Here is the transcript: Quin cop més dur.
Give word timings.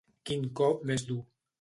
Quin 0.29 0.47
cop 0.61 0.83
més 0.93 1.07
dur. 1.13 1.23